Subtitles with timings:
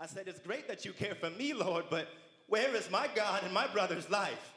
[0.00, 2.08] I said, It's great that you care for me, Lord, but
[2.48, 4.54] where is my God in my brother's life?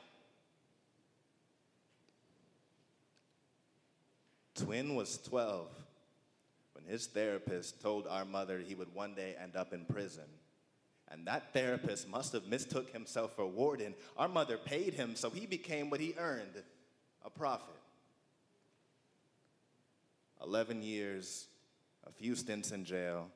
[4.56, 5.68] Twin was 12
[6.74, 10.24] when his therapist told our mother he would one day end up in prison.
[11.12, 13.94] And that therapist must have mistook himself for warden.
[14.18, 16.64] Our mother paid him, so he became what he earned
[17.24, 17.76] a prophet.
[20.44, 21.48] 11 years,
[22.08, 23.28] a few stints in jail,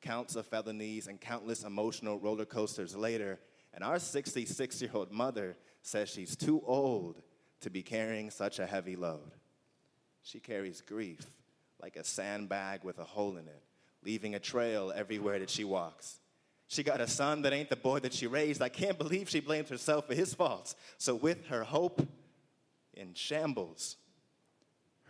[0.00, 3.38] counts of felonies, and countless emotional roller coasters later,
[3.72, 7.22] and our 66 year old mother says she's too old
[7.60, 9.32] to be carrying such a heavy load.
[10.22, 11.30] She carries grief
[11.82, 13.62] like a sandbag with a hole in it,
[14.04, 16.20] leaving a trail everywhere that she walks.
[16.68, 18.62] She got a son that ain't the boy that she raised.
[18.62, 20.76] I can't believe she blames herself for his faults.
[20.98, 22.06] So, with her hope
[22.94, 23.96] in shambles,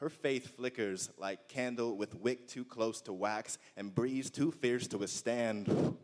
[0.01, 4.87] her faith flickers like candle with wick too close to wax and breeze too fierce
[4.89, 5.97] to withstand.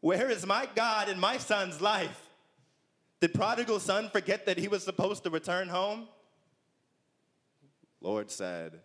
[0.00, 2.28] Where is my God in my son's life?
[3.20, 6.08] Did prodigal son forget that he was supposed to return home?
[8.00, 8.80] Lord said,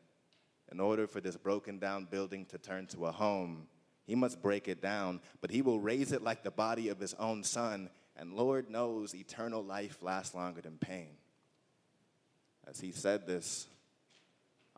[0.71, 3.67] in order for this broken down building to turn to a home,
[4.05, 7.13] he must break it down, but he will raise it like the body of his
[7.15, 7.89] own son.
[8.17, 11.18] And Lord knows eternal life lasts longer than pain.
[12.69, 13.67] As he said this,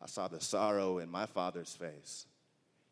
[0.02, 2.26] I saw the sorrow in my father's face.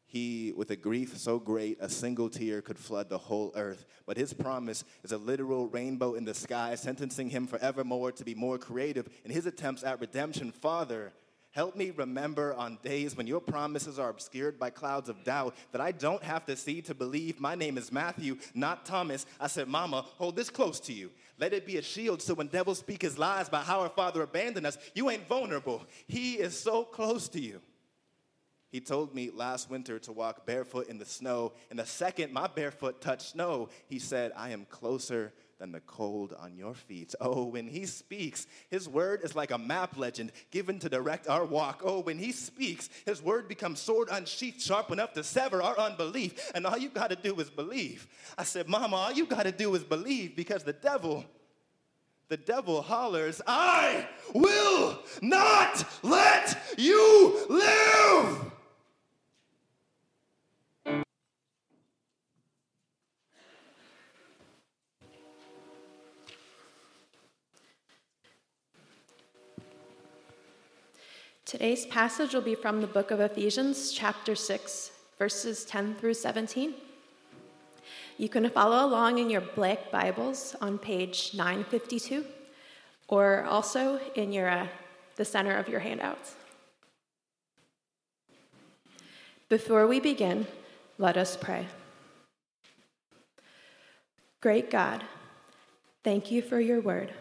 [0.06, 3.86] He, with a grief so great, a single tear could flood the whole earth.
[4.06, 8.34] But his promise is a literal rainbow in the sky, sentencing him forevermore to be
[8.34, 10.52] more creative in his attempts at redemption.
[10.52, 11.14] Father,
[11.52, 15.82] Help me remember on days when your promises are obscured by clouds of doubt that
[15.82, 17.40] I don't have to see to believe.
[17.40, 19.26] My name is Matthew, not Thomas.
[19.40, 21.10] I said, Mama, hold this close to you.
[21.40, 24.22] Let it be a shield so when devils speak his lies about how our father
[24.22, 25.84] abandoned us, you ain't vulnerable.
[26.06, 27.62] He is so close to you.
[28.72, 32.46] He told me last winter to walk barefoot in the snow, and the second my
[32.46, 37.14] barefoot touched snow, he said, I am closer than the cold on your feet.
[37.22, 41.44] Oh, when he speaks, his word is like a map legend given to direct our
[41.44, 41.82] walk.
[41.84, 46.52] Oh, when he speaks, his word becomes sword unsheathed, sharp enough to sever our unbelief.
[46.56, 48.08] And all you got to do is believe.
[48.38, 51.26] I said, Mama, all you got to do is believe because the devil,
[52.30, 58.52] the devil hollers, I will not let you live.
[71.50, 76.76] Today's passage will be from the book of Ephesians, chapter 6, verses 10 through 17.
[78.20, 82.24] You can follow along in your black Bibles on page 952
[83.08, 84.68] or also in your, uh,
[85.16, 86.36] the center of your handouts.
[89.50, 90.46] Before we begin,
[91.00, 91.66] let us pray.
[94.40, 95.04] Great God,
[96.04, 97.12] thank you for your word.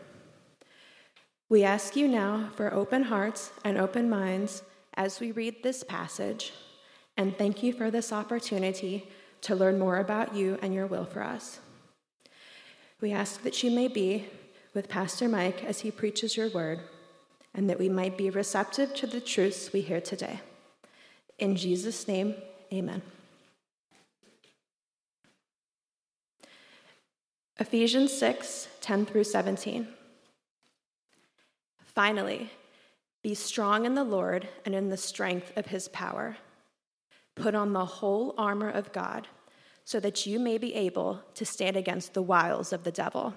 [1.51, 4.63] We ask you now for open hearts and open minds
[4.95, 6.53] as we read this passage,
[7.17, 9.09] and thank you for this opportunity
[9.41, 11.61] to learn more about you and your will for us.
[13.01, 14.27] We ask that you may be
[14.75, 16.81] with Pastor Mike as he preaches your word,
[17.55, 20.41] and that we might be receptive to the truths we hear today.
[21.39, 22.35] In Jesus' name,
[22.71, 23.01] amen.
[27.59, 29.89] Ephesians 6 10 through 17.
[31.99, 32.49] Finally,
[33.25, 36.37] be strong in the Lord and in the strength of his power.
[37.35, 39.27] Put on the whole armor of God
[39.85, 43.35] so that you may be able to stand against the wiles of the devil.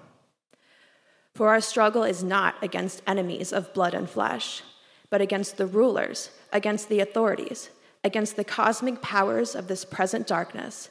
[1.34, 4.62] For our struggle is not against enemies of blood and flesh,
[5.10, 7.68] but against the rulers, against the authorities,
[8.04, 10.88] against the cosmic powers of this present darkness,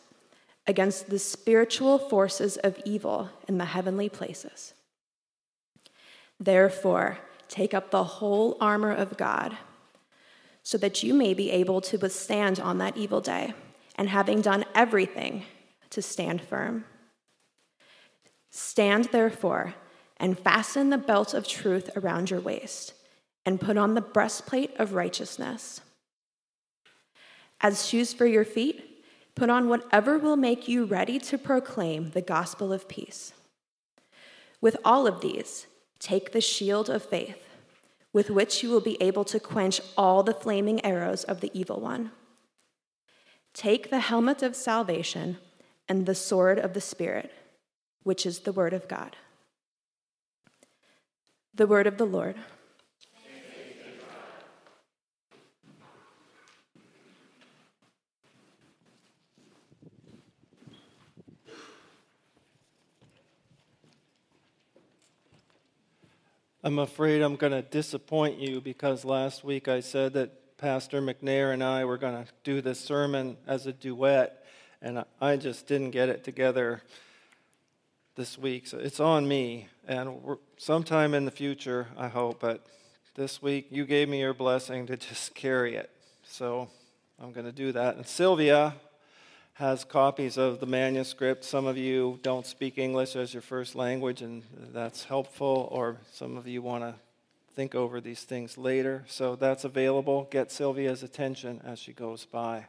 [0.68, 4.74] against the spiritual forces of evil in the heavenly places.
[6.38, 7.20] Therefore,
[7.52, 9.58] Take up the whole armor of God,
[10.64, 13.54] so that you may be able to withstand on that evil day,
[13.98, 15.44] and having done everything,
[15.90, 16.86] to stand firm.
[18.50, 19.76] Stand therefore,
[20.16, 22.94] and fasten the belt of truth around your waist,
[23.46, 25.82] and put on the breastplate of righteousness.
[27.60, 29.04] As shoes for your feet,
[29.36, 33.34] put on whatever will make you ready to proclaim the gospel of peace.
[34.62, 35.68] With all of these,
[36.02, 37.48] Take the shield of faith,
[38.12, 41.80] with which you will be able to quench all the flaming arrows of the evil
[41.80, 42.12] one.
[43.54, 45.38] Take the helmet of salvation
[45.88, 47.32] and the sword of the Spirit,
[48.02, 49.16] which is the word of God.
[51.54, 52.36] The word of the Lord.
[66.64, 71.54] I'm afraid I'm going to disappoint you because last week I said that Pastor McNair
[71.54, 74.46] and I were going to do this sermon as a duet,
[74.80, 76.84] and I just didn't get it together
[78.16, 78.68] this week.
[78.68, 82.64] So it's on me, and sometime in the future, I hope, but
[83.16, 85.90] this week you gave me your blessing to just carry it.
[86.22, 86.70] So
[87.20, 87.96] I'm going to do that.
[87.96, 88.76] And Sylvia
[89.54, 91.44] has copies of the manuscript.
[91.44, 94.44] Some of you don't speak English as your first language, and
[94.74, 96.96] that's helpful, or some of you want to
[97.54, 99.04] think over these things later.
[99.08, 100.28] So that's available.
[100.32, 102.66] Get Sylvia's attention as she goes by.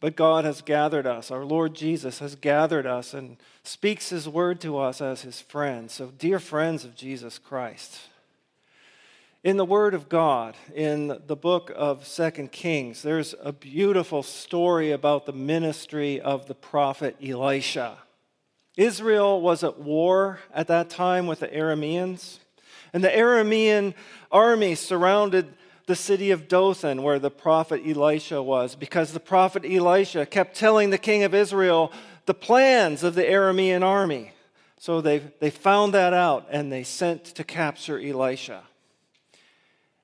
[0.00, 1.30] But God has gathered us.
[1.30, 5.94] Our Lord Jesus has gathered us and speaks his word to us as his friends.
[5.94, 8.00] So, dear friends of Jesus Christ,
[9.44, 14.90] in the Word of God, in the book of Second Kings, there's a beautiful story
[14.90, 17.98] about the ministry of the prophet Elisha.
[18.78, 22.38] Israel was at war at that time with the Arameans,
[22.94, 23.92] and the Aramean
[24.32, 25.52] army surrounded
[25.86, 30.88] the city of Dothan, where the prophet Elisha was, because the prophet Elisha kept telling
[30.88, 31.92] the king of Israel
[32.24, 34.32] the plans of the Aramean army.
[34.78, 38.62] So they, they found that out and they sent to capture Elisha.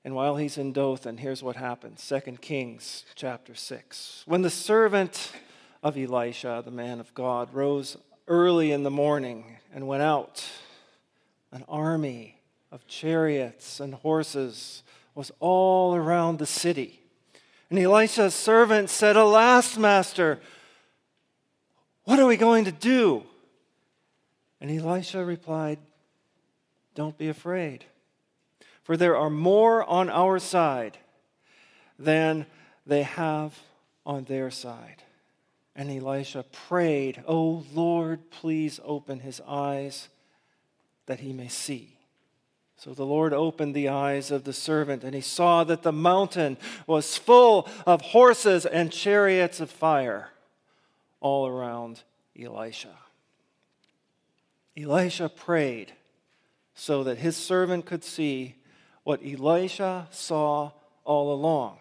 [0.03, 4.23] And while he's in Dothan, here's what happens 2 Kings chapter 6.
[4.25, 5.31] When the servant
[5.83, 10.43] of Elisha, the man of God, rose early in the morning and went out,
[11.51, 12.39] an army
[12.71, 14.83] of chariots and horses
[15.13, 17.01] was all around the city.
[17.69, 20.39] And Elisha's servant said, Alas, master,
[22.05, 23.23] what are we going to do?
[24.59, 25.79] And Elisha replied,
[26.95, 27.85] Don't be afraid
[28.83, 30.97] for there are more on our side
[31.97, 32.45] than
[32.85, 33.59] they have
[34.05, 35.03] on their side.
[35.75, 40.09] And Elisha prayed, Oh Lord, please open his eyes
[41.05, 41.97] that he may see.
[42.77, 46.57] So the Lord opened the eyes of the servant, and he saw that the mountain
[46.87, 50.29] was full of horses and chariots of fire
[51.19, 52.01] all around
[52.39, 52.97] Elisha.
[54.75, 55.93] Elisha prayed
[56.73, 58.55] so that his servant could see
[59.03, 60.71] what Elisha saw
[61.03, 61.77] all along.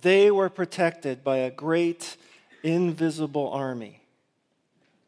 [0.00, 2.16] They were protected by a great
[2.62, 4.00] invisible army,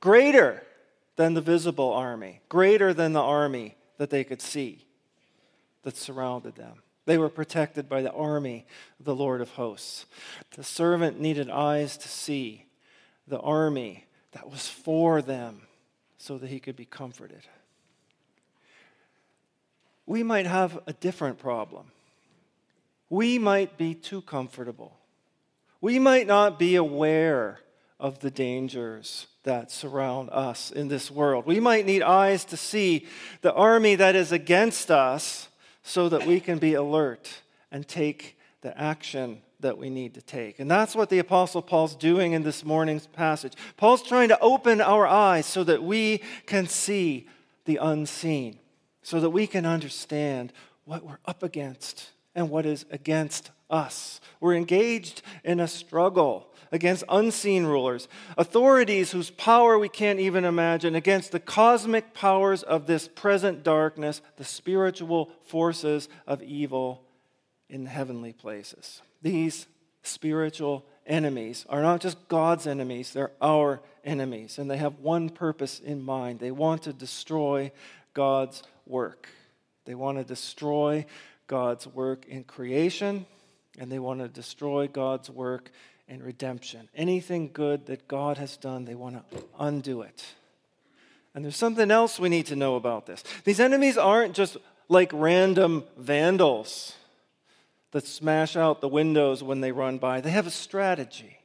[0.00, 0.62] greater
[1.16, 4.84] than the visible army, greater than the army that they could see
[5.82, 6.82] that surrounded them.
[7.06, 8.66] They were protected by the army
[8.98, 10.06] of the Lord of hosts.
[10.56, 12.66] The servant needed eyes to see
[13.28, 15.62] the army that was for them
[16.18, 17.42] so that he could be comforted
[20.06, 21.86] we might have a different problem.
[23.10, 24.96] We might be too comfortable.
[25.80, 27.60] We might not be aware
[27.98, 31.46] of the dangers that surround us in this world.
[31.46, 33.06] We might need eyes to see
[33.42, 35.48] the army that is against us
[35.82, 40.58] so that we can be alert and take the action that we need to take.
[40.58, 43.54] And that's what the Apostle Paul's doing in this morning's passage.
[43.76, 47.28] Paul's trying to open our eyes so that we can see
[47.64, 48.58] the unseen
[49.06, 50.52] so that we can understand
[50.84, 54.20] what we're up against and what is against us.
[54.40, 60.96] We're engaged in a struggle against unseen rulers, authorities whose power we can't even imagine,
[60.96, 67.04] against the cosmic powers of this present darkness, the spiritual forces of evil
[67.70, 69.02] in the heavenly places.
[69.22, 69.68] These
[70.02, 75.80] spiritual enemies are not just God's enemies, they're our enemies, and they have one purpose
[75.80, 76.40] in mind.
[76.40, 77.72] They want to destroy
[78.14, 79.28] God's work.
[79.84, 81.06] They want to destroy
[81.46, 83.26] God's work in creation,
[83.78, 85.70] and they want to destroy God's work
[86.08, 86.88] in redemption.
[86.94, 90.24] Anything good that God has done, they want to undo it.
[91.34, 93.22] And there's something else we need to know about this.
[93.44, 94.56] These enemies aren't just
[94.88, 96.94] like random vandals
[97.96, 101.38] that smash out the windows when they run by, they have a strategy,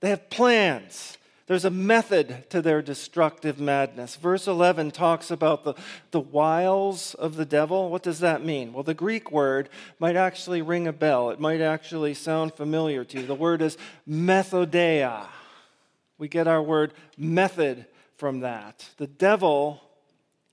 [0.00, 1.16] they have plans.
[1.46, 4.14] There's a method to their destructive madness.
[4.14, 5.74] Verse 11 talks about the,
[6.12, 7.90] the wiles of the devil.
[7.90, 8.72] What does that mean?
[8.72, 9.68] Well, the Greek word
[9.98, 13.26] might actually ring a bell, it might actually sound familiar to you.
[13.26, 13.78] The word is
[14.08, 15.26] methodeia.
[16.18, 18.90] We get our word method from that.
[18.98, 19.80] The devil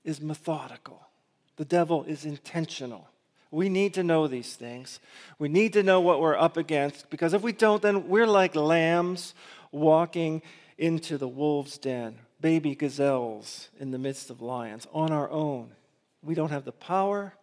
[0.02, 1.02] is methodical,
[1.56, 3.06] the devil is intentional.
[3.50, 5.00] We need to know these things.
[5.38, 8.54] We need to know what we're up against because if we don't, then we're like
[8.54, 9.34] lambs
[9.72, 10.42] walking
[10.76, 15.70] into the wolf's den, baby gazelles in the midst of lions on our own.
[16.22, 17.34] We don't have the power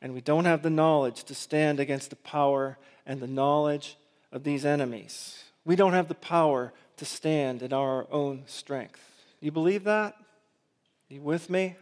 [0.00, 3.96] and we don't have the knowledge to stand against the power and the knowledge
[4.32, 5.44] of these enemies.
[5.64, 9.00] We don't have the power to stand in our own strength.
[9.40, 10.14] You believe that?
[10.14, 11.76] Are you with me?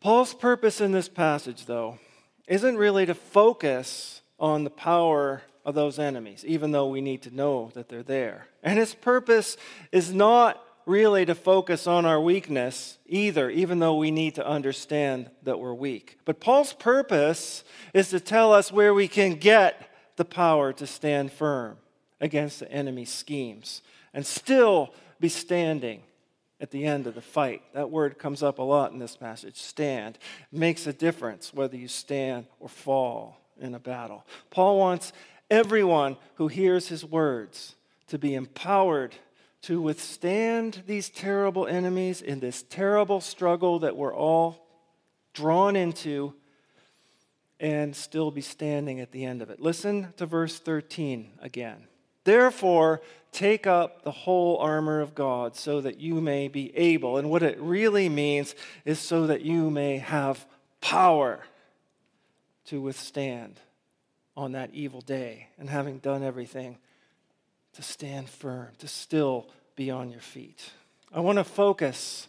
[0.00, 1.98] Paul's purpose in this passage, though,
[2.46, 7.34] isn't really to focus on the power of those enemies, even though we need to
[7.34, 8.46] know that they're there.
[8.62, 9.56] And his purpose
[9.90, 15.28] is not really to focus on our weakness either, even though we need to understand
[15.42, 16.18] that we're weak.
[16.24, 21.32] But Paul's purpose is to tell us where we can get the power to stand
[21.32, 21.78] firm
[22.20, 23.82] against the enemy's schemes
[24.14, 26.02] and still be standing
[26.60, 27.62] at the end of the fight.
[27.74, 30.18] That word comes up a lot in this passage stand.
[30.52, 34.24] It makes a difference whether you stand or fall in a battle.
[34.50, 35.12] Paul wants
[35.50, 37.74] everyone who hears his words
[38.08, 39.14] to be empowered
[39.62, 44.66] to withstand these terrible enemies in this terrible struggle that we're all
[45.34, 46.32] drawn into
[47.58, 49.60] and still be standing at the end of it.
[49.60, 51.88] Listen to verse 13 again.
[52.26, 57.18] Therefore, take up the whole armor of God so that you may be able.
[57.18, 60.44] And what it really means is so that you may have
[60.80, 61.44] power
[62.64, 63.60] to withstand
[64.36, 65.46] on that evil day.
[65.56, 66.78] And having done everything,
[67.74, 70.70] to stand firm, to still be on your feet.
[71.14, 72.26] I want to focus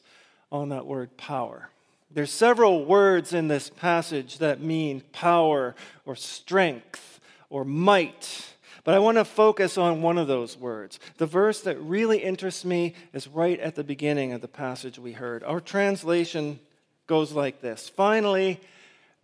[0.52, 1.70] on that word power.
[2.12, 5.74] There's several words in this passage that mean power
[6.06, 8.54] or strength or might.
[8.88, 10.98] But I want to focus on one of those words.
[11.18, 15.12] The verse that really interests me is right at the beginning of the passage we
[15.12, 15.44] heard.
[15.44, 16.62] Our translation
[17.06, 18.62] goes like this Finally,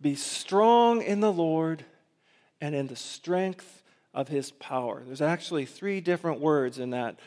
[0.02, 1.82] be strong in the Lord
[2.60, 5.02] and in the strength of his power.
[5.06, 7.18] There's actually three different words in that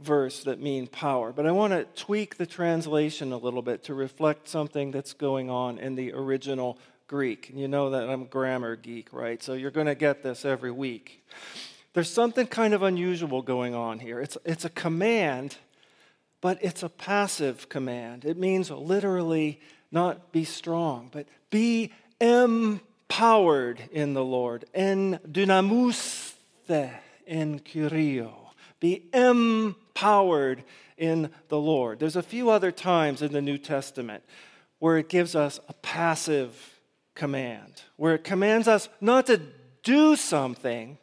[0.00, 3.94] verse that mean power, but I want to tweak the translation a little bit to
[3.94, 7.52] reflect something that's going on in the original Greek.
[7.54, 9.40] You know that I'm a grammar geek, right?
[9.40, 11.22] So you're going to get this every week.
[11.96, 14.20] There's something kind of unusual going on here.
[14.20, 15.56] It's, it's a command,
[16.42, 18.26] but it's a passive command.
[18.26, 24.66] It means literally not be strong, but be empowered in the Lord.
[24.74, 26.90] En dynamuste
[27.26, 28.50] in curio.
[28.78, 30.64] Be empowered
[30.98, 31.98] in the Lord.
[31.98, 34.22] There's a few other times in the New Testament
[34.80, 36.78] where it gives us a passive
[37.14, 39.40] command, where it commands us not to
[39.82, 40.98] do something,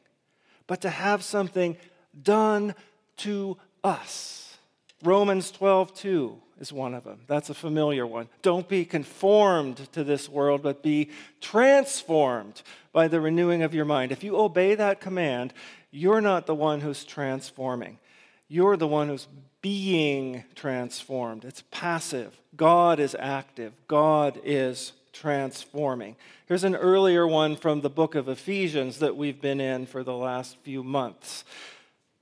[0.68, 1.78] but to have something
[2.22, 2.76] done
[3.18, 4.58] to us.
[5.04, 7.22] Romans 12, 2 is one of them.
[7.28, 8.30] That's a familiar one.
[8.42, 11.10] Don't be conformed to this world, but be
[11.42, 12.62] transformed
[12.94, 14.12] by the renewing of your mind.
[14.12, 15.54] If you obey that command,
[15.92, 18.00] you're not the one who's transforming.
[18.48, 19.28] You're the one who's
[19.62, 21.44] being transformed.
[21.44, 22.40] It's passive.
[22.56, 23.74] God is active.
[23.88, 26.18] God is transforming.
[26.48, 30.16] Here's an earlier one from the book of Ephesians that we've been in for the
[30.16, 31.46] last few months.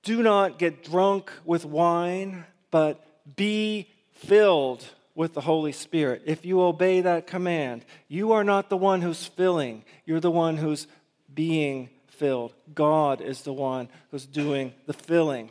[0.03, 3.03] Do not get drunk with wine, but
[3.35, 6.23] be filled with the Holy Spirit.
[6.25, 10.57] If you obey that command, you are not the one who's filling, you're the one
[10.57, 10.87] who's
[11.33, 12.53] being filled.
[12.73, 15.49] God is the one who's doing the filling.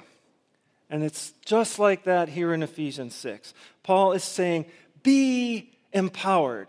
[0.88, 3.54] And it's just like that here in Ephesians 6.
[3.82, 4.66] Paul is saying,
[5.02, 6.68] Be empowered.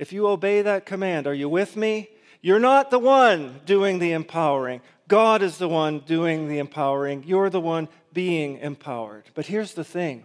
[0.00, 2.08] If you obey that command, are you with me?
[2.40, 4.80] You're not the one doing the empowering.
[5.08, 7.22] God is the one doing the empowering.
[7.26, 9.24] You're the one being empowered.
[9.34, 10.24] But here's the thing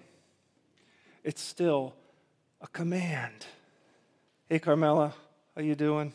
[1.25, 1.93] it's still
[2.61, 3.45] a command.
[4.47, 5.13] Hey, Carmela,
[5.57, 6.13] how you doing?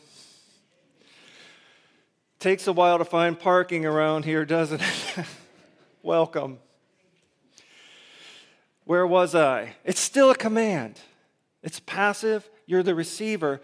[2.39, 5.25] Takes a while to find parking around here, doesn't it?
[6.01, 6.57] Welcome.
[8.85, 9.75] Where was I?
[9.85, 10.99] It's still a command.
[11.61, 13.61] It's passive, you're the receiver,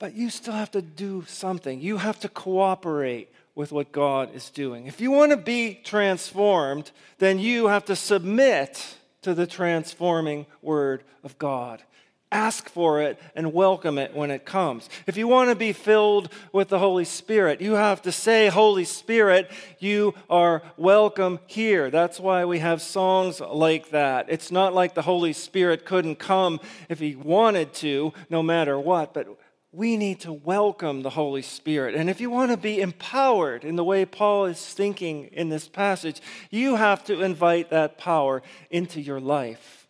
[0.00, 1.80] but you still have to do something.
[1.80, 4.86] You have to cooperate with what God is doing.
[4.86, 11.04] If you want to be transformed, then you have to submit to the transforming word
[11.22, 11.82] of God.
[12.30, 14.90] Ask for it and welcome it when it comes.
[15.06, 18.84] If you want to be filled with the Holy Spirit, you have to say, Holy
[18.84, 21.90] Spirit, you are welcome here.
[21.90, 24.26] That's why we have songs like that.
[24.28, 29.14] It's not like the Holy Spirit couldn't come if he wanted to, no matter what,
[29.14, 29.26] but
[29.72, 31.94] we need to welcome the Holy Spirit.
[31.94, 35.66] And if you want to be empowered in the way Paul is thinking in this
[35.66, 36.20] passage,
[36.50, 39.88] you have to invite that power into your life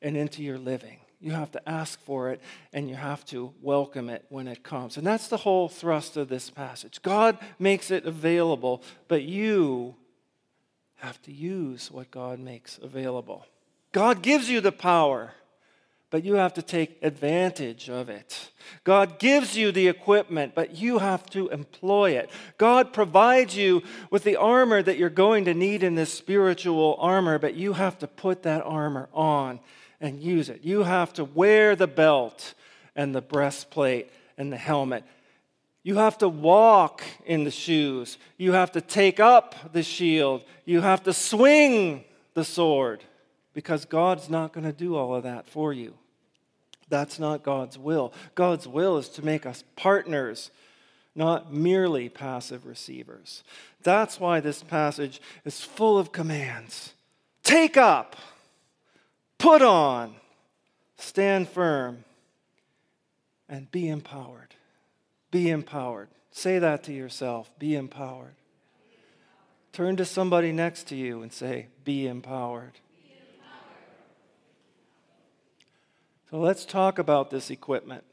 [0.00, 0.99] and into your living.
[1.20, 2.40] You have to ask for it
[2.72, 4.96] and you have to welcome it when it comes.
[4.96, 7.02] And that's the whole thrust of this passage.
[7.02, 9.96] God makes it available, but you
[10.96, 13.44] have to use what God makes available.
[13.92, 15.32] God gives you the power,
[16.08, 18.50] but you have to take advantage of it.
[18.84, 22.30] God gives you the equipment, but you have to employ it.
[22.56, 27.38] God provides you with the armor that you're going to need in this spiritual armor,
[27.38, 29.60] but you have to put that armor on
[30.00, 30.64] and use it.
[30.64, 32.54] You have to wear the belt
[32.96, 35.04] and the breastplate and the helmet.
[35.82, 38.18] You have to walk in the shoes.
[38.36, 40.44] You have to take up the shield.
[40.64, 42.04] You have to swing
[42.34, 43.02] the sword
[43.54, 45.94] because God's not going to do all of that for you.
[46.88, 48.12] That's not God's will.
[48.34, 50.50] God's will is to make us partners,
[51.14, 53.42] not merely passive receivers.
[53.82, 56.94] That's why this passage is full of commands.
[57.42, 58.16] Take up,
[59.40, 60.14] put on,
[60.98, 62.04] stand firm,
[63.48, 64.54] and be empowered.
[65.32, 66.08] Be empowered.
[66.30, 67.50] Say that to yourself.
[67.58, 68.34] Be empowered.
[69.72, 72.78] Turn to somebody next to you and say, Be empowered.
[76.30, 78.04] So let's talk about this equipment.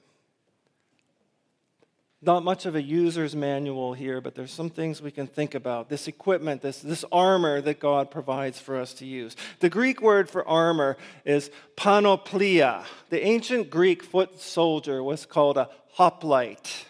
[2.22, 5.88] Not much of a user's manual here, but there's some things we can think about.
[5.88, 9.36] This equipment, this, this armor that God provides for us to use.
[9.60, 12.86] The Greek word for armor is panoplia.
[13.10, 16.86] The ancient Greek foot soldier was called a hoplite.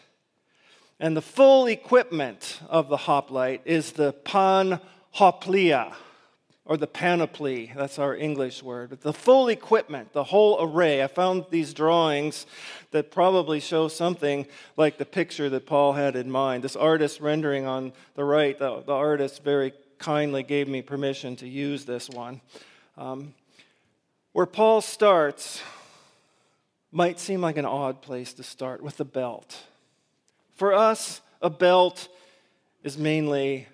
[0.98, 5.93] And the full equipment of the hoplite is the panoplia,
[6.67, 7.71] or the panoply.
[7.75, 8.89] That's our English word.
[8.89, 11.01] But the full equipment, the whole array.
[11.01, 12.45] I found these drawings
[12.91, 14.45] that probably show something
[14.75, 16.63] like the picture that Paul had in mind.
[16.63, 21.47] This artist rendering on the right, the, the artist very kindly gave me permission to
[21.47, 22.41] use this one.
[22.97, 23.33] Um,
[24.33, 25.62] where Paul starts
[26.91, 29.63] might seem like an odd place to start with the belt.
[30.55, 32.09] For us, a belt
[32.83, 33.67] is mainly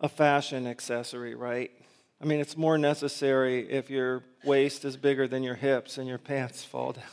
[0.00, 1.72] a fashion accessory, right?
[2.20, 6.18] I mean, it's more necessary if your waist is bigger than your hips and your
[6.18, 7.04] pants fall down.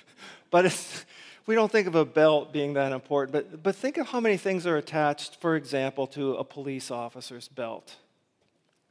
[0.50, 1.04] but
[1.46, 3.32] we don't think of a belt being that important.
[3.32, 7.48] But, but think of how many things are attached, for example, to a police officer's
[7.48, 7.96] belt.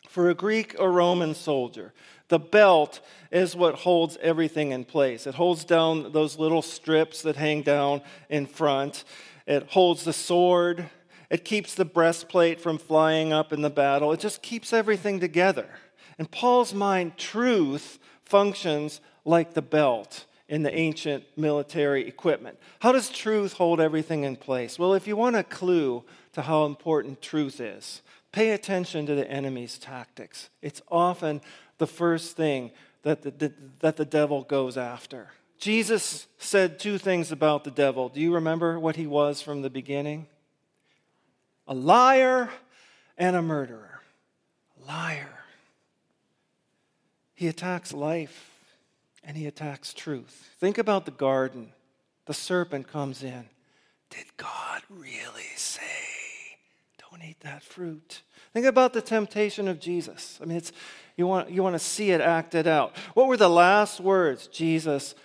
[0.10, 1.94] For a Greek or Roman soldier,
[2.28, 3.00] the belt
[3.32, 5.26] is what holds everything in place.
[5.26, 9.06] It holds down those little strips that hang down in front.
[9.48, 10.90] It holds the sword.
[11.32, 14.12] It keeps the breastplate from flying up in the battle.
[14.12, 15.70] It just keeps everything together.
[16.20, 22.60] In Paul's mind, truth functions like the belt in the ancient military equipment.
[22.82, 24.78] How does truth hold everything in place?
[24.78, 28.02] Well, if you want a clue to how important truth is,
[28.34, 30.50] pay attention to the enemy's tactics.
[30.62, 31.40] It's often
[31.78, 32.72] the first thing
[33.04, 35.30] that the, that the devil goes after.
[35.58, 38.10] Jesus said two things about the devil.
[38.10, 40.28] Do you remember what he was from the beginning?
[41.68, 42.50] A liar
[43.18, 44.02] and a murderer.
[44.88, 45.40] Liar.
[47.36, 48.52] He attacks life
[49.24, 50.50] and he attacks truth.
[50.60, 51.72] Think about the garden.
[52.26, 53.46] The serpent comes in.
[54.10, 55.82] Did God really say,
[57.10, 58.22] don't eat that fruit?
[58.54, 60.38] Think about the temptation of Jesus.
[60.42, 60.72] I mean, it's,
[61.16, 62.96] you, want, you want to see it acted out.
[63.14, 65.16] What were the last words Jesus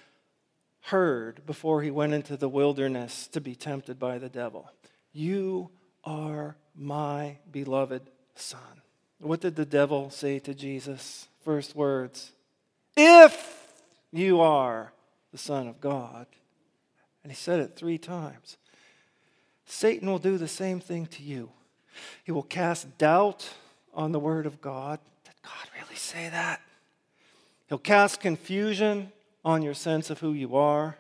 [0.87, 4.71] heard before he went into the wilderness to be tempted by the devil.
[5.13, 5.71] You
[6.07, 8.03] are my beloved
[8.35, 8.61] son.
[9.19, 11.29] What did the devil say to Jesus?
[11.45, 12.33] First words
[12.97, 13.57] If
[14.13, 14.93] you are
[15.33, 16.27] the Son of God.
[17.23, 18.57] And he said it three times.
[19.67, 21.51] Satan will do the same thing to you.
[22.25, 23.51] He will cast doubt
[23.93, 25.01] on the word of God.
[25.25, 26.63] Did God really say that?
[27.69, 29.11] He'll cast confusion
[29.45, 30.97] on your sense of who you are.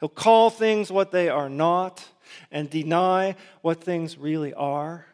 [0.00, 2.06] He'll call things what they are not
[2.50, 5.06] and deny what things really are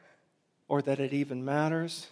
[0.68, 2.08] or that it even matters.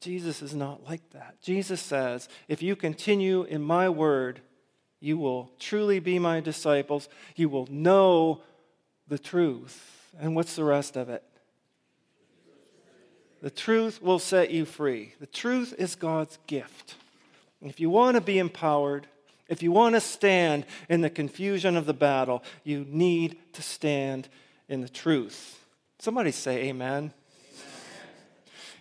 [0.00, 1.40] Jesus is not like that.
[1.42, 4.40] Jesus says, if you continue in my word,
[5.00, 7.08] you will truly be my disciples.
[7.36, 8.42] You will know
[9.08, 10.12] the truth.
[10.18, 11.22] And what's the rest of it?
[13.42, 15.14] The truth will set you free.
[15.20, 16.94] The truth is God's gift.
[17.60, 19.06] If you want to be empowered,
[19.48, 24.28] if you want to stand in the confusion of the battle, you need to stand
[24.68, 25.64] in the truth.
[25.98, 27.12] Somebody say, Amen.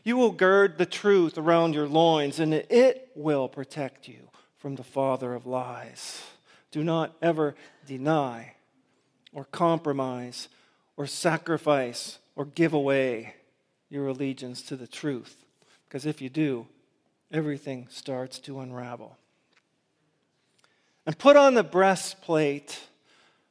[0.05, 4.83] You will gird the truth around your loins, and it will protect you from the
[4.83, 6.21] father of lies.
[6.71, 8.55] Do not ever deny
[9.31, 10.49] or compromise
[10.97, 13.35] or sacrifice or give away
[13.89, 15.45] your allegiance to the truth.
[15.87, 16.67] Because if you do,
[17.31, 19.17] everything starts to unravel
[21.05, 22.79] and put on the breastplate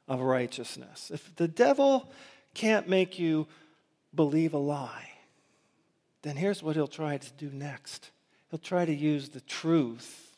[0.07, 1.11] of righteousness.
[1.13, 2.11] If the devil
[2.53, 3.47] can't make you
[4.13, 5.09] believe a lie,
[6.21, 8.11] then here's what he'll try to do next
[8.49, 10.37] he'll try to use the truth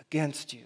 [0.00, 0.64] against you.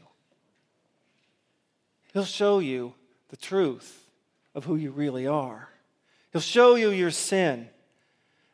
[2.12, 2.94] He'll show you
[3.28, 4.08] the truth
[4.54, 5.68] of who you really are.
[6.32, 7.68] He'll show you your sin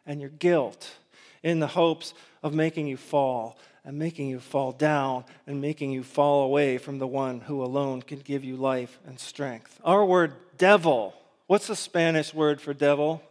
[0.05, 0.97] and your guilt
[1.43, 3.57] in the hopes of making you fall
[3.89, 8.03] and making you fall down and making you fall away from the one who alone
[8.03, 9.81] can give you life and strength.
[9.83, 11.15] Our word devil,
[11.47, 13.23] what's the Spanish word for devil?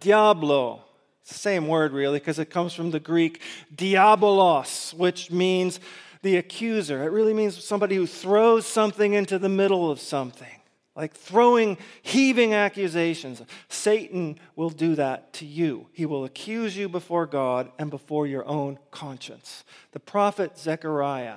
[0.00, 0.82] Diablo.
[1.20, 3.42] It's the same word, really, because it comes from the Greek
[3.76, 5.78] diabolos, which means
[6.22, 7.04] the accuser.
[7.04, 10.57] It really means somebody who throws something into the middle of something
[10.98, 13.40] like throwing heaving accusations.
[13.68, 15.86] Satan will do that to you.
[15.92, 19.64] He will accuse you before God and before your own conscience.
[19.92, 21.36] The prophet Zechariah,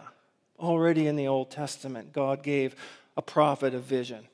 [0.60, 2.76] already in the Old Testament, God gave
[3.16, 4.28] a prophet a vision.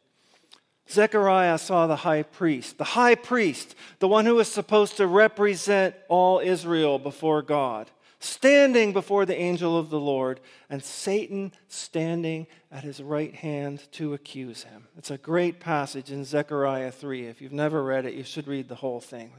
[0.89, 5.93] Zechariah saw the high priest, the high priest, the one who was supposed to represent
[6.07, 12.83] all Israel before God standing before the angel of the Lord, and Satan standing at
[12.83, 14.87] his right hand to accuse him.
[14.97, 17.27] It's a great passage in Zechariah 3.
[17.27, 19.31] If you've never read it, you should read the whole thing.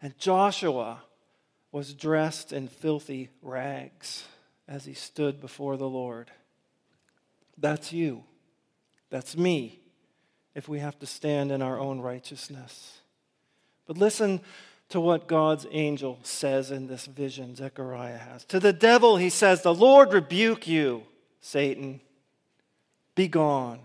[0.00, 1.02] And Joshua
[1.72, 4.24] was dressed in filthy rags
[4.68, 6.30] as he stood before the Lord.
[7.58, 8.24] That's you.
[9.10, 9.80] That's me
[10.54, 12.98] if we have to stand in our own righteousness.
[13.86, 14.40] But listen
[14.90, 18.44] to what God's angel says in this vision Zechariah has.
[18.46, 21.04] To the devil, he says, The Lord rebuke you,
[21.40, 22.00] Satan.
[23.14, 23.80] Be gone.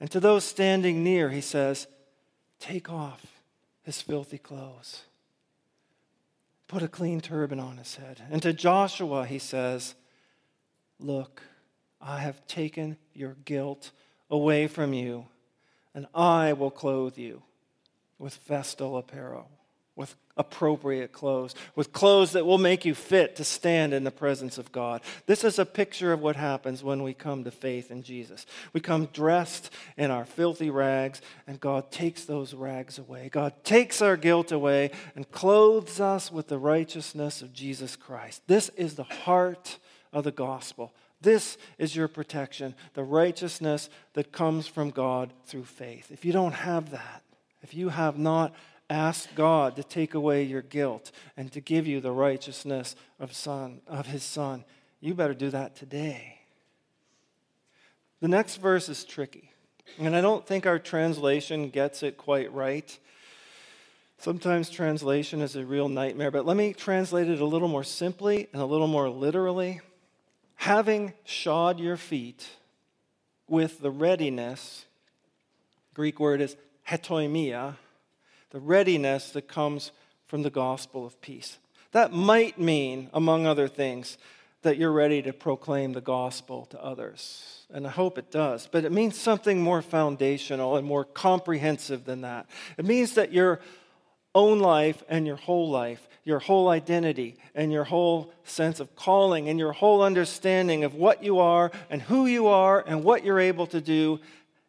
[0.00, 1.88] And to those standing near, he says,
[2.60, 3.24] Take off
[3.82, 5.02] his filthy clothes.
[6.68, 8.22] Put a clean turban on his head.
[8.30, 9.96] And to Joshua, he says,
[11.00, 11.42] Look,
[12.00, 13.90] I have taken your guilt
[14.30, 15.26] away from you,
[15.94, 17.42] and I will clothe you
[18.18, 19.48] with festal apparel,
[19.94, 24.56] with appropriate clothes, with clothes that will make you fit to stand in the presence
[24.56, 25.00] of God.
[25.26, 28.46] This is a picture of what happens when we come to faith in Jesus.
[28.72, 33.28] We come dressed in our filthy rags, and God takes those rags away.
[33.28, 38.42] God takes our guilt away and clothes us with the righteousness of Jesus Christ.
[38.46, 39.78] This is the heart
[40.12, 40.94] of the gospel.
[41.20, 46.12] This is your protection, the righteousness that comes from God through faith.
[46.12, 47.22] If you don't have that,
[47.62, 48.54] if you have not
[48.90, 53.80] asked God to take away your guilt and to give you the righteousness of son
[53.86, 54.64] of his son,
[55.00, 56.38] you better do that today.
[58.20, 59.50] The next verse is tricky.
[59.98, 62.98] And I don't think our translation gets it quite right.
[64.18, 68.48] Sometimes translation is a real nightmare, but let me translate it a little more simply
[68.52, 69.80] and a little more literally.
[70.56, 72.48] Having shod your feet
[73.48, 74.84] with the readiness,
[75.94, 76.56] Greek word is
[76.88, 77.76] hetoimia,
[78.50, 79.92] the readiness that comes
[80.26, 81.58] from the gospel of peace.
[81.92, 84.18] That might mean, among other things,
[84.62, 87.66] that you're ready to proclaim the gospel to others.
[87.72, 88.68] And I hope it does.
[88.70, 92.46] But it means something more foundational and more comprehensive than that.
[92.76, 93.60] It means that your
[94.34, 99.48] own life and your whole life, your whole identity and your whole sense of calling
[99.48, 103.40] and your whole understanding of what you are and who you are and what you're
[103.40, 104.20] able to do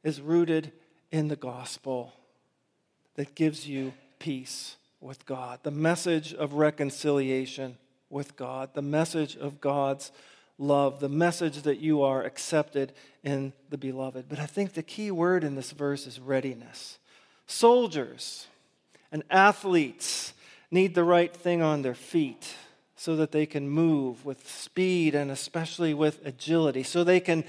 [0.03, 0.71] is rooted
[1.11, 2.13] in the gospel
[3.15, 7.77] that gives you peace with God, the message of reconciliation
[8.09, 10.11] with God, the message of God's
[10.57, 12.91] love, the message that you are accepted
[13.23, 14.25] in the beloved.
[14.27, 16.99] But I think the key word in this verse is readiness.
[17.47, 18.47] Soldiers
[19.11, 20.33] and athletes
[20.69, 22.55] need the right thing on their feet
[22.95, 27.45] so that they can move with speed and especially with agility, so they can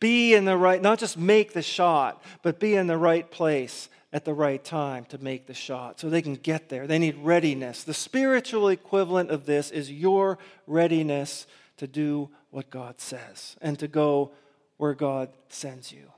[0.00, 3.88] be in the right, not just make the shot, but be in the right place
[4.12, 6.86] at the right time to make the shot so they can get there.
[6.86, 7.84] They need readiness.
[7.84, 13.88] The spiritual equivalent of this is your readiness to do what God says and to
[13.88, 14.32] go
[14.76, 16.10] where God sends you.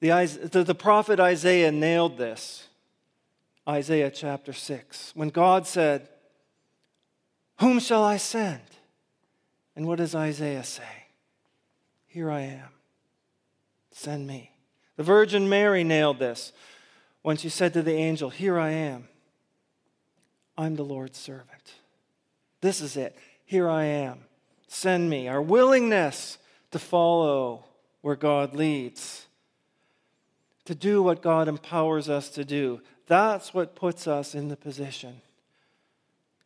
[0.00, 2.68] The, the, prophet Isaiah nailed this.
[3.66, 6.08] Isaiah chapter 6, when God said,
[7.60, 8.60] Whom shall I send?
[9.74, 11.03] And what does Isaiah say?
[12.14, 12.68] Here I am.
[13.90, 14.52] Send me.
[14.96, 16.52] The Virgin Mary nailed this
[17.22, 19.08] when she said to the angel, Here I am.
[20.56, 21.72] I'm the Lord's servant.
[22.60, 23.18] This is it.
[23.44, 24.20] Here I am.
[24.68, 25.26] Send me.
[25.26, 26.38] Our willingness
[26.70, 27.64] to follow
[28.00, 29.26] where God leads,
[30.66, 32.80] to do what God empowers us to do.
[33.08, 35.20] That's what puts us in the position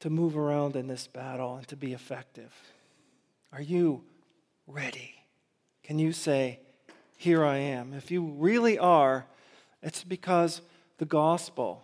[0.00, 2.54] to move around in this battle and to be effective.
[3.52, 4.02] Are you
[4.66, 5.17] ready?
[5.88, 6.60] Can you say,
[7.16, 7.94] Here I am?
[7.94, 9.24] If you really are,
[9.82, 10.60] it's because
[10.98, 11.82] the gospel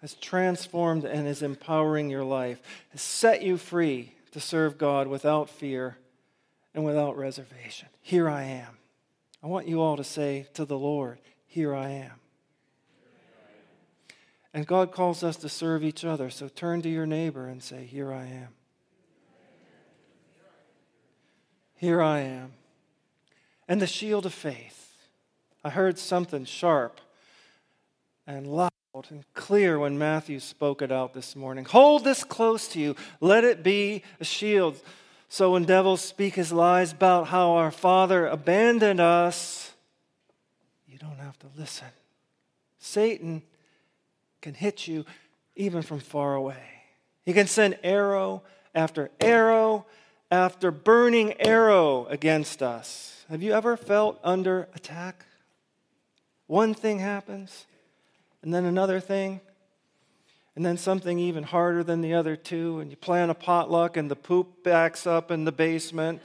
[0.00, 5.50] has transformed and is empowering your life, has set you free to serve God without
[5.50, 5.98] fear
[6.74, 7.88] and without reservation.
[8.00, 8.78] Here I am.
[9.42, 12.12] I want you all to say to the Lord, Here I am.
[14.54, 16.30] And God calls us to serve each other.
[16.30, 18.48] So turn to your neighbor and say, Here I am.
[21.74, 22.54] Here I am.
[23.68, 24.94] And the shield of faith.
[25.64, 27.00] I heard something sharp
[28.26, 28.70] and loud
[29.10, 31.64] and clear when Matthew spoke it out this morning.
[31.66, 32.96] Hold this close to you.
[33.20, 34.80] Let it be a shield.
[35.28, 39.72] So when devils speak his lies about how our Father abandoned us,
[40.86, 41.88] you don't have to listen.
[42.78, 43.42] Satan
[44.40, 45.04] can hit you
[45.56, 46.62] even from far away.
[47.24, 49.86] He can send arrow after arrow
[50.30, 53.24] after burning arrow against us.
[53.28, 55.24] Have you ever felt under attack?
[56.46, 57.66] One thing happens,
[58.42, 59.40] and then another thing,
[60.54, 64.10] and then something even harder than the other two, and you plan a potluck and
[64.10, 66.22] the poop backs up in the basement.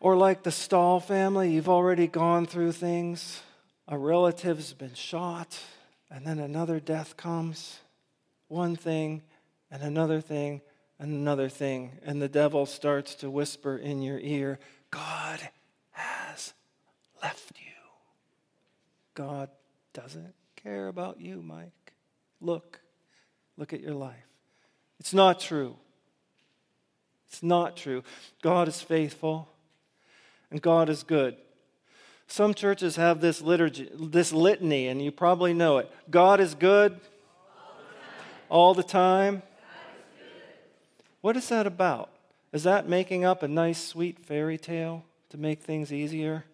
[0.00, 3.42] Or like the Stahl family, you've already gone through things.
[3.86, 5.58] A relative's been shot,
[6.10, 7.80] and then another death comes.
[8.48, 9.22] One thing,
[9.70, 10.62] and another thing,
[11.00, 11.98] another thing.
[12.04, 14.60] And the devil starts to whisper in your ear
[14.90, 15.40] God
[15.92, 16.52] has
[17.22, 17.72] left you.
[19.14, 19.48] God
[19.92, 21.92] doesn't care about you, Mike.
[22.40, 22.80] Look,
[23.56, 24.16] look at your life.
[24.98, 25.76] It's not true.
[27.28, 28.02] It's not true.
[28.42, 29.48] God is faithful
[30.50, 31.36] and God is good.
[32.26, 35.90] Some churches have this liturgy, this litany, and you probably know it.
[36.10, 37.00] God is good
[38.48, 39.42] all the time.
[41.20, 42.10] What is that about?
[42.52, 46.44] Is that making up a nice, sweet fairy tale to make things easier?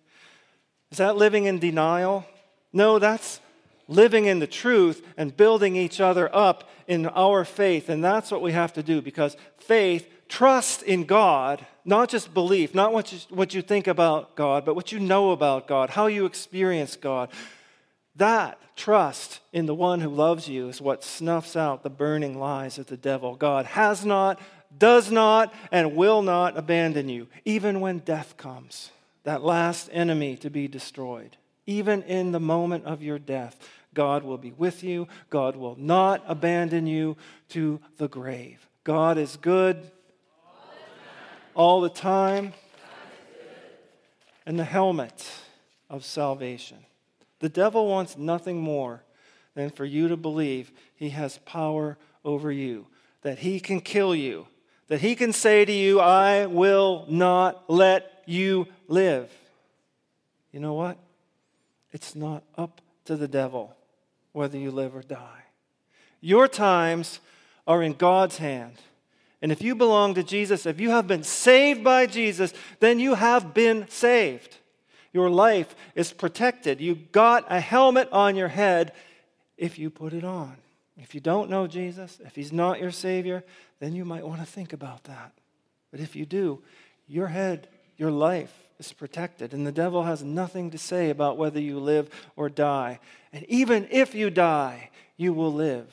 [0.90, 2.26] Is that living in denial?
[2.72, 3.40] No, that's
[3.88, 7.88] living in the truth and building each other up in our faith.
[7.88, 12.74] And that's what we have to do because faith, trust in God, not just belief,
[12.74, 16.06] not what you, what you think about God, but what you know about God, how
[16.06, 17.30] you experience God.
[18.16, 22.78] That trust in the one who loves you is what snuffs out the burning lies
[22.78, 23.36] of the devil.
[23.36, 24.40] God has not,
[24.76, 28.90] does not, and will not abandon you, even when death comes,
[29.24, 31.36] that last enemy to be destroyed.
[31.66, 33.58] Even in the moment of your death,
[33.92, 35.08] God will be with you.
[35.30, 37.16] God will not abandon you
[37.48, 38.68] to the grave.
[38.84, 39.90] God is good
[41.54, 42.52] all the time.
[44.44, 45.28] And the helmet
[45.90, 46.78] of salvation.
[47.40, 49.02] The devil wants nothing more
[49.54, 52.86] than for you to believe he has power over you,
[53.22, 54.46] that he can kill you,
[54.88, 59.30] that he can say to you, I will not let you live.
[60.52, 60.96] You know what?
[61.92, 63.76] It's not up to the devil
[64.32, 65.44] whether you live or die.
[66.20, 67.20] Your times
[67.66, 68.74] are in God's hand.
[69.40, 73.14] And if you belong to Jesus, if you have been saved by Jesus, then you
[73.14, 74.56] have been saved.
[75.12, 76.80] Your life is protected.
[76.80, 78.92] You got a helmet on your head
[79.56, 80.56] if you put it on.
[80.98, 83.44] If you don't know Jesus, if he's not your Savior,
[83.80, 85.32] then you might want to think about that.
[85.90, 86.62] But if you do,
[87.06, 91.60] your head, your life is protected, and the devil has nothing to say about whether
[91.60, 92.98] you live or die.
[93.32, 95.86] And even if you die, you will live.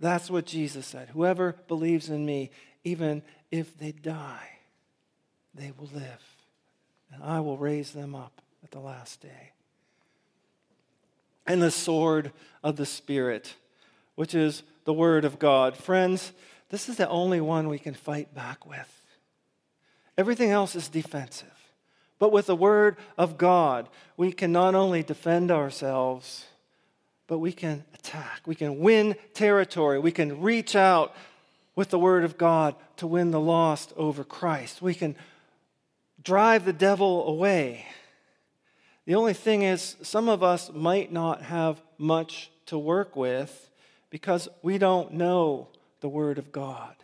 [0.00, 1.08] That's what Jesus said.
[1.10, 2.50] Whoever believes in me,
[2.82, 4.48] even if they die,
[5.54, 6.22] they will live.
[7.12, 9.52] And I will raise them up at the last day.
[11.46, 13.54] And the sword of the Spirit,
[14.14, 15.76] which is the Word of God.
[15.76, 16.32] Friends,
[16.70, 19.02] this is the only one we can fight back with.
[20.16, 21.48] Everything else is defensive.
[22.18, 26.46] But with the Word of God, we can not only defend ourselves,
[27.26, 28.42] but we can attack.
[28.46, 29.98] We can win territory.
[29.98, 31.14] We can reach out
[31.74, 34.80] with the Word of God to win the lost over Christ.
[34.80, 35.16] We can
[36.22, 37.86] drive the devil away.
[39.06, 43.68] The only thing is, some of us might not have much to work with
[44.14, 45.66] because we don't know
[45.98, 46.94] the Word of God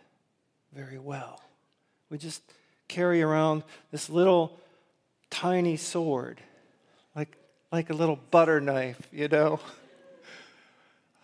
[0.72, 1.40] very well.
[2.08, 2.40] We just
[2.86, 4.60] carry around this little
[5.28, 6.40] tiny sword,
[7.16, 7.36] like,
[7.72, 9.58] like a little butter knife, you know?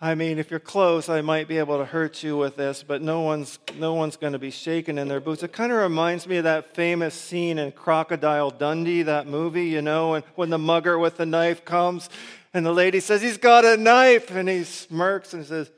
[0.01, 3.01] I mean, if you're close, I might be able to hurt you with this, but
[3.01, 5.41] no one's, no one's going to be shaken in their boots.
[5.41, 9.81] It kind of reminds me of that famous scene in Crocodile Dundee, that movie, you
[9.81, 12.09] know, and when the mugger with the knife comes
[12.53, 15.71] and the lady says, He's got a knife, and he smirks and says,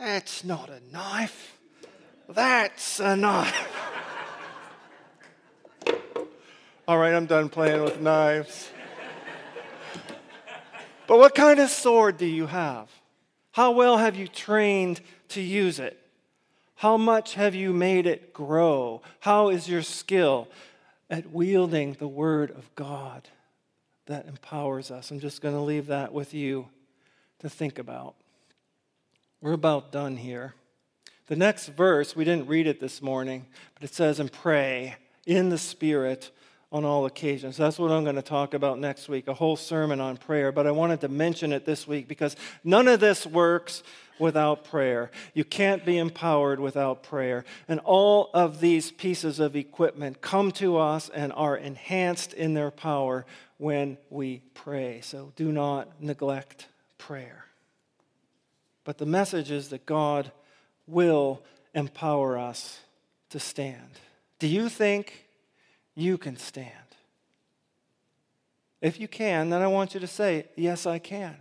[0.00, 1.58] That's not a knife.
[2.26, 3.68] That's a knife.
[6.88, 8.70] All right, I'm done playing with knives.
[11.06, 12.88] but what kind of sword do you have?
[13.52, 16.02] How well have you trained to use it?
[16.76, 19.02] How much have you made it grow?
[19.20, 20.48] How is your skill
[21.10, 23.28] at wielding the Word of God
[24.06, 25.10] that empowers us?
[25.10, 26.68] I'm just going to leave that with you
[27.40, 28.14] to think about.
[29.42, 30.54] We're about done here.
[31.28, 35.48] The next verse, we didn't read it this morning, but it says, and pray in
[35.48, 36.30] the Spirit
[36.70, 37.56] on all occasions.
[37.56, 40.52] That's what I'm going to talk about next week, a whole sermon on prayer.
[40.52, 43.82] But I wanted to mention it this week because none of this works
[44.18, 45.10] without prayer.
[45.32, 47.44] You can't be empowered without prayer.
[47.66, 52.70] And all of these pieces of equipment come to us and are enhanced in their
[52.70, 53.24] power
[53.56, 55.00] when we pray.
[55.00, 56.66] So do not neglect
[56.98, 57.46] prayer.
[58.90, 60.32] But the message is that God
[60.88, 62.80] will empower us
[63.28, 64.00] to stand.
[64.40, 65.28] Do you think
[65.94, 66.72] you can stand?
[68.80, 71.36] If you can, then I want you to say, Yes, I can.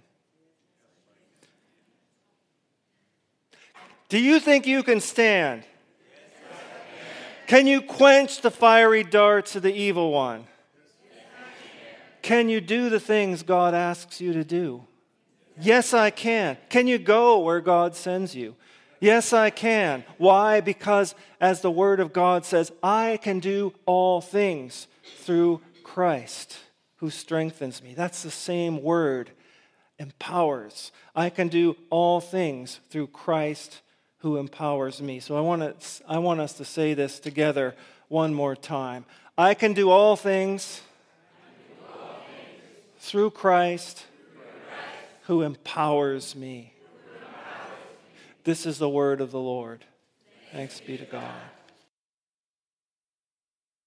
[4.10, 5.64] Do you think you can stand?
[7.48, 7.66] can.
[7.66, 10.46] you quench the fiery darts of the evil one?
[12.22, 14.86] can you do the things God asks you to do?
[15.62, 16.58] Yes, I can.
[16.70, 18.56] Can you go where God sends you?
[19.02, 20.04] Yes, I can.
[20.18, 20.62] Why?
[20.62, 24.88] Because, as the Word of God says, I can do all things
[25.20, 26.58] through Christ
[26.98, 27.94] who strengthens me.
[27.94, 29.32] That's the same word,
[29.98, 30.92] empowers.
[31.16, 33.82] I can do all things through Christ
[34.20, 35.22] who empowers me.
[35.22, 37.74] So I want, to, I want us to say this together
[38.10, 39.06] one more time.
[39.38, 40.82] I can do all things,
[41.70, 44.06] do all things through, Christ, through Christ
[45.30, 46.74] who empowers me.
[48.46, 49.86] This is the word of the Lord.
[50.52, 51.36] Thanks be to God.